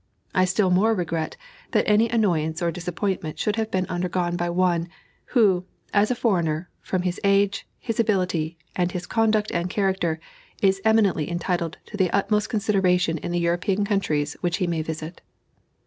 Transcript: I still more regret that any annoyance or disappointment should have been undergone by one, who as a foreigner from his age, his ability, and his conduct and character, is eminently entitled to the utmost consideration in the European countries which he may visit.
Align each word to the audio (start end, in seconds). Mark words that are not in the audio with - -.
I 0.33 0.45
still 0.45 0.71
more 0.71 0.95
regret 0.95 1.37
that 1.73 1.87
any 1.87 2.09
annoyance 2.09 2.59
or 2.59 2.71
disappointment 2.71 3.37
should 3.37 3.55
have 3.57 3.69
been 3.69 3.85
undergone 3.85 4.35
by 4.35 4.49
one, 4.49 4.87
who 5.25 5.63
as 5.93 6.09
a 6.09 6.15
foreigner 6.15 6.71
from 6.81 7.03
his 7.03 7.19
age, 7.23 7.67
his 7.77 7.99
ability, 7.99 8.57
and 8.75 8.91
his 8.93 9.05
conduct 9.05 9.51
and 9.51 9.69
character, 9.69 10.19
is 10.59 10.81
eminently 10.83 11.29
entitled 11.29 11.77
to 11.85 11.97
the 11.97 12.09
utmost 12.09 12.49
consideration 12.49 13.19
in 13.19 13.31
the 13.31 13.37
European 13.41 13.85
countries 13.85 14.35
which 14.41 14.57
he 14.57 14.65
may 14.65 14.81
visit. 14.81 15.21